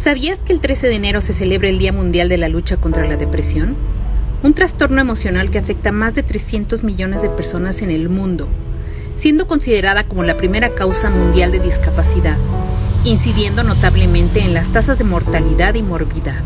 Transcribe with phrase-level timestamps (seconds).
[0.00, 3.06] ¿Sabías que el 13 de enero se celebra el Día Mundial de la Lucha contra
[3.06, 3.76] la Depresión?
[4.42, 8.48] Un trastorno emocional que afecta a más de 300 millones de personas en el mundo,
[9.14, 12.38] siendo considerada como la primera causa mundial de discapacidad,
[13.04, 16.40] incidiendo notablemente en las tasas de mortalidad y morbidad.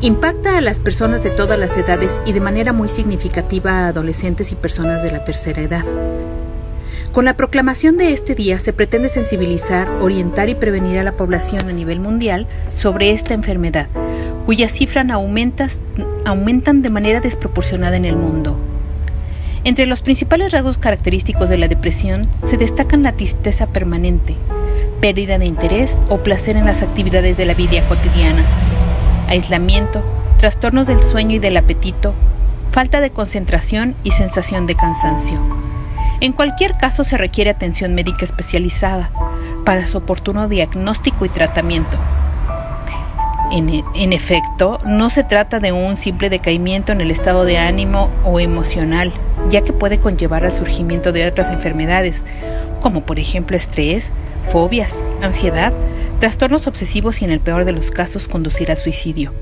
[0.00, 4.52] Impacta a las personas de todas las edades y de manera muy significativa a adolescentes
[4.52, 5.84] y personas de la tercera edad.
[7.12, 11.68] Con la proclamación de este día se pretende sensibilizar, orientar y prevenir a la población
[11.68, 13.88] a nivel mundial sobre esta enfermedad,
[14.44, 18.56] cuyas cifras aumentan de manera desproporcionada en el mundo.
[19.64, 24.36] Entre los principales rasgos característicos de la depresión se destacan la tristeza permanente,
[25.00, 28.44] pérdida de interés o placer en las actividades de la vida cotidiana,
[29.28, 30.02] aislamiento,
[30.38, 32.14] trastornos del sueño y del apetito,
[32.70, 35.67] falta de concentración y sensación de cansancio.
[36.20, 39.10] En cualquier caso se requiere atención médica especializada
[39.64, 41.96] para su oportuno diagnóstico y tratamiento.
[43.50, 48.40] En, efecto, no se trata de un simple decaimiento en el estado de ánimo o
[48.40, 49.12] emocional,
[49.48, 52.22] ya que puede conllevar al surgimiento de otras enfermedades,
[52.82, 54.12] como por ejemplo estrés,
[54.52, 55.72] fobias, ansiedad,
[56.20, 59.32] trastornos obsesivos y en el peor de los casos conducir a suicidio.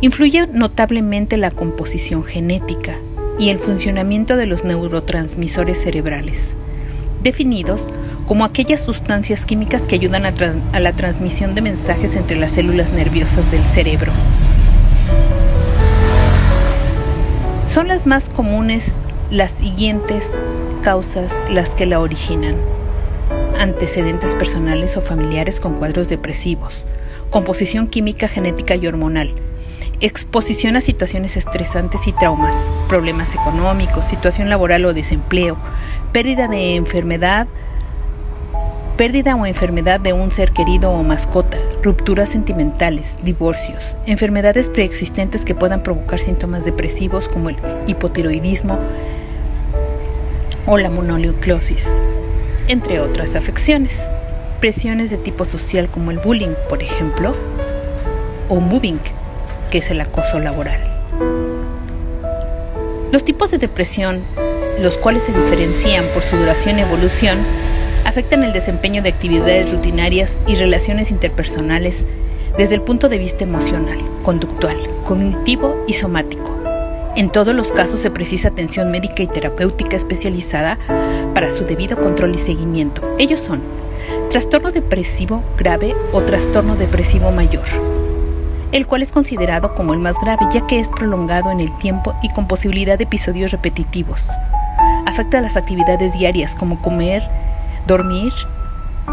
[0.00, 2.96] Influye notablemente la composición genética,
[3.40, 6.48] y el funcionamiento de los neurotransmisores cerebrales,
[7.22, 7.80] definidos
[8.28, 13.50] como aquellas sustancias químicas que ayudan a, la transmisión de mensajes entre las células nerviosas
[13.50, 14.12] del cerebro.
[17.72, 18.92] Son las más comunes
[19.30, 20.22] las siguientes
[20.82, 22.56] causas las que la originan.
[23.58, 26.84] Antecedentes personales o familiares con cuadros depresivos,
[27.30, 29.34] composición química, genética y hormonal,
[30.00, 32.54] exposición a situaciones estresantes y traumas,
[32.88, 35.56] problemas económicos, situación laboral o desempleo,
[36.12, 37.46] pérdida de enfermedad,
[38.96, 45.54] pérdida o enfermedad de un ser querido o mascota, rupturas sentimentales, divorcios, enfermedades preexistentes que
[45.54, 47.56] puedan provocar síntomas depresivos como el
[47.86, 48.78] hipotiroidismo
[50.66, 51.88] o la mononucleosis,
[52.68, 53.98] entre otras afecciones.
[54.60, 57.34] Presiones de tipo social como el bullying, por ejemplo,
[58.50, 59.00] o moving,
[59.70, 60.80] que es el acoso laboral.
[63.12, 64.20] Los tipos de depresión,
[64.80, 67.38] los cuales se diferencian por su duración y evolución,
[68.04, 72.04] afectan el desempeño de actividades rutinarias y relaciones interpersonales
[72.56, 76.56] desde el punto de vista emocional, conductual, cognitivo y somático.
[77.16, 80.78] En todos los casos se precisa atención médica y terapéutica especializada
[81.34, 83.02] para su debido control y seguimiento.
[83.18, 83.60] Ellos son
[84.30, 87.89] trastorno depresivo grave o trastorno depresivo mayor
[88.72, 92.14] el cual es considerado como el más grave ya que es prolongado en el tiempo
[92.22, 94.24] y con posibilidad de episodios repetitivos.
[95.06, 97.22] Afecta las actividades diarias como comer,
[97.86, 98.32] dormir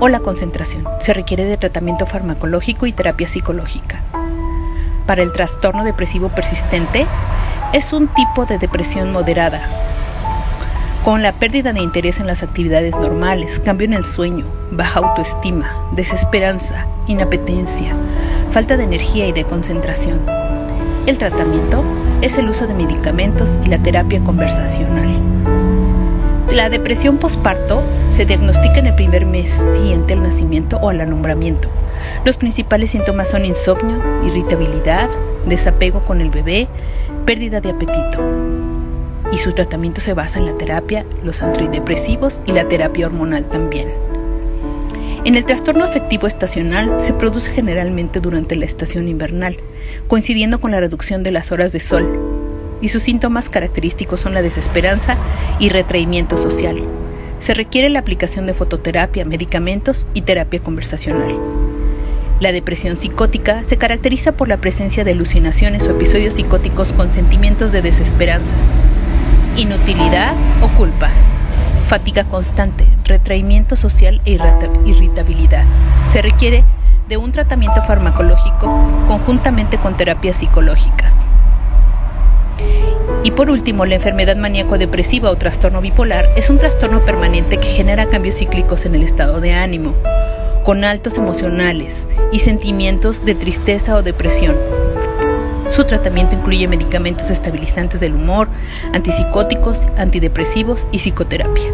[0.00, 0.84] o la concentración.
[1.00, 4.02] Se requiere de tratamiento farmacológico y terapia psicológica.
[5.06, 7.06] Para el trastorno depresivo persistente,
[7.72, 9.60] es un tipo de depresión moderada,
[11.04, 15.88] con la pérdida de interés en las actividades normales, cambio en el sueño, baja autoestima,
[15.92, 17.94] desesperanza, inapetencia,
[18.50, 20.20] falta de energía y de concentración.
[21.06, 21.82] El tratamiento
[22.20, 25.08] es el uso de medicamentos y la terapia conversacional.
[26.52, 27.82] La depresión posparto
[28.14, 31.68] se diagnostica en el primer mes siguiente al nacimiento o al alumbramiento.
[32.24, 35.08] Los principales síntomas son insomnio, irritabilidad,
[35.46, 36.68] desapego con el bebé,
[37.26, 38.18] pérdida de apetito.
[39.30, 44.07] Y su tratamiento se basa en la terapia, los antidepresivos y la terapia hormonal también.
[45.24, 49.58] En el trastorno afectivo estacional se produce generalmente durante la estación invernal,
[50.06, 52.18] coincidiendo con la reducción de las horas de sol,
[52.80, 55.16] y sus síntomas característicos son la desesperanza
[55.58, 56.82] y retraimiento social.
[57.40, 61.36] Se requiere la aplicación de fototerapia, medicamentos y terapia conversacional.
[62.40, 67.72] La depresión psicótica se caracteriza por la presencia de alucinaciones o episodios psicóticos con sentimientos
[67.72, 68.54] de desesperanza,
[69.56, 71.10] inutilidad o culpa,
[71.88, 74.38] fatiga constante, retraimiento social e
[74.84, 75.64] irritabilidad.
[76.12, 76.62] Se requiere
[77.08, 78.66] de un tratamiento farmacológico
[79.08, 81.14] conjuntamente con terapias psicológicas.
[83.22, 88.06] Y por último, la enfermedad maníaco-depresiva o trastorno bipolar es un trastorno permanente que genera
[88.06, 89.94] cambios cíclicos en el estado de ánimo,
[90.64, 91.94] con altos emocionales
[92.32, 94.56] y sentimientos de tristeza o depresión.
[95.74, 98.48] Su tratamiento incluye medicamentos estabilizantes del humor,
[98.92, 101.70] antipsicóticos, antidepresivos y psicoterapia.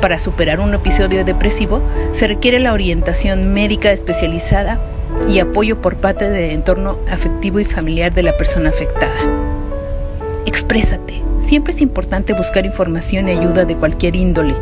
[0.00, 1.80] Para superar un episodio depresivo
[2.12, 4.80] se requiere la orientación médica especializada
[5.28, 9.14] y apoyo por parte del entorno afectivo y familiar de la persona afectada.
[10.46, 11.22] Exprésate.
[11.46, 14.54] Siempre es importante buscar información y ayuda de cualquier índole,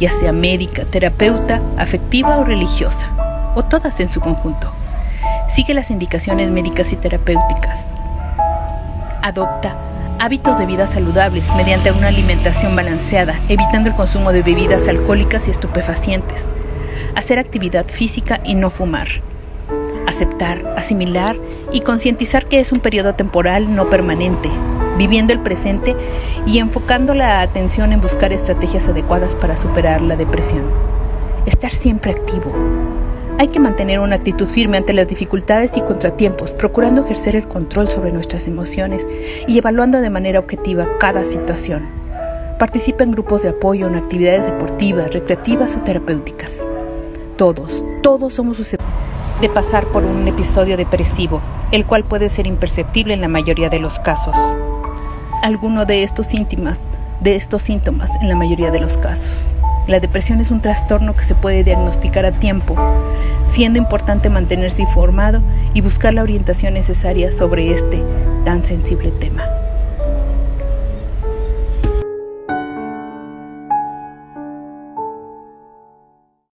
[0.00, 3.08] ya sea médica, terapeuta, afectiva o religiosa,
[3.54, 4.75] o todas en su conjunto.
[5.54, 7.80] Sigue las indicaciones médicas y terapéuticas.
[9.22, 9.76] Adopta
[10.18, 15.50] hábitos de vida saludables mediante una alimentación balanceada, evitando el consumo de bebidas alcohólicas y
[15.50, 16.42] estupefacientes.
[17.14, 19.08] Hacer actividad física y no fumar.
[20.06, 21.36] Aceptar, asimilar
[21.72, 24.50] y concientizar que es un periodo temporal no permanente,
[24.96, 25.96] viviendo el presente
[26.46, 30.64] y enfocando la atención en buscar estrategias adecuadas para superar la depresión.
[31.44, 32.52] Estar siempre activo,
[33.38, 37.88] hay que mantener una actitud firme ante las dificultades y contratiempos, procurando ejercer el control
[37.88, 39.06] sobre nuestras emociones
[39.46, 41.86] y evaluando de manera objetiva cada situación.
[42.58, 46.64] Participa en grupos de apoyo, en actividades deportivas, recreativas o terapéuticas.
[47.36, 48.96] Todos, todos somos susceptibles
[49.40, 53.80] de pasar por un episodio depresivo, el cual puede ser imperceptible en la mayoría de
[53.80, 54.36] los casos.
[55.42, 56.80] Alguno de estos síntomas,
[57.20, 59.55] de estos síntomas en la mayoría de los casos.
[59.86, 62.74] La depresión es un trastorno que se puede diagnosticar a tiempo,
[63.46, 65.42] siendo importante mantenerse informado
[65.74, 68.02] y buscar la orientación necesaria sobre este
[68.44, 69.44] tan sensible tema.